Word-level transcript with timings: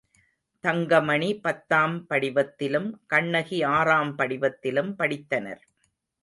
தங்கமணி 0.63 1.27
பத்தாம் 1.39 2.07
படிவத்திலும், 2.09 2.89
கண்ணகி 3.07 3.63
ஆறாம் 3.63 4.17
படிவத்திலும் 4.17 4.91
படித்தனர். 4.99 5.61